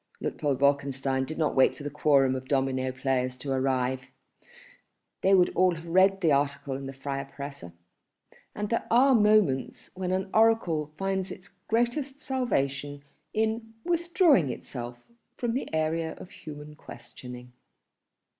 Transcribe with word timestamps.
Luitpold 0.19 0.57
Wolkenstein 0.57 1.25
did 1.25 1.37
not 1.37 1.53
wait 1.55 1.75
for 1.75 1.83
the 1.83 1.91
quorum 1.91 2.33
of 2.33 2.47
domino 2.47 2.91
players 2.91 3.37
to 3.37 3.51
arrive. 3.51 4.07
They 5.21 5.35
would 5.35 5.51
all 5.53 5.75
have 5.75 5.85
read 5.85 6.21
the 6.21 6.31
article 6.31 6.75
in 6.75 6.87
the 6.87 6.91
Freie 6.91 7.25
Presse. 7.31 7.65
And 8.55 8.69
there 8.71 8.87
are 8.89 9.13
moments 9.13 9.91
when 9.93 10.11
an 10.11 10.31
oracle 10.33 10.91
finds 10.97 11.29
its 11.31 11.49
greatest 11.67 12.19
salvation 12.19 13.03
in 13.31 13.75
withdrawing 13.83 14.49
itself 14.49 14.97
from 15.37 15.53
the 15.53 15.71
area 15.71 16.15
of 16.15 16.31
human 16.31 16.73
questioning. 16.73 17.53